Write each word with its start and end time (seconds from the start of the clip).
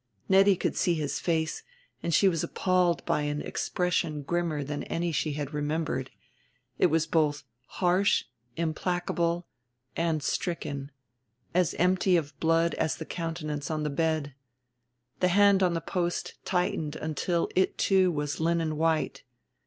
Nettie 0.27 0.55
could 0.55 0.75
see 0.75 0.95
his 0.95 1.19
face, 1.19 1.61
and 2.01 2.11
she 2.11 2.27
was 2.27 2.43
appalled 2.43 3.05
by 3.05 3.21
an, 3.21 3.39
expression 3.39 4.23
grimmer 4.23 4.63
than 4.63 4.81
any 4.85 5.11
she 5.11 5.39
remembered; 5.51 6.09
it 6.79 6.87
was 6.87 7.05
both 7.05 7.43
harsh, 7.67 8.23
implacable, 8.57 9.45
and 9.95 10.23
stricken, 10.23 10.89
as 11.53 11.75
empty 11.75 12.17
of 12.17 12.35
blood 12.39 12.73
as 12.79 12.95
the 12.95 13.05
countenance 13.05 13.69
on 13.69 13.83
the 13.83 13.91
bed. 13.91 14.33
The 15.19 15.27
hand 15.27 15.61
on 15.61 15.75
the 15.75 15.81
post 15.81 16.33
tightened 16.45 16.95
until 16.95 17.47
it, 17.55 17.77
too, 17.77 18.11
was 18.11 18.39
linen 18.39 18.77
white. 18.77 19.21